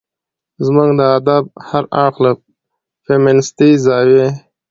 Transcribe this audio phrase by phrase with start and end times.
[0.65, 2.31] زموږ د ادب هر اړخ له
[3.05, 4.27] فيمنستي زاويې